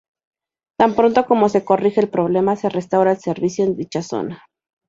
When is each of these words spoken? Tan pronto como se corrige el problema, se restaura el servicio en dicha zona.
Tan 0.79 0.95
pronto 0.95 1.27
como 1.27 1.47
se 1.47 1.63
corrige 1.63 2.01
el 2.01 2.09
problema, 2.09 2.55
se 2.55 2.69
restaura 2.69 3.11
el 3.11 3.19
servicio 3.19 3.65
en 3.65 3.75
dicha 3.75 4.01
zona. 4.01 4.41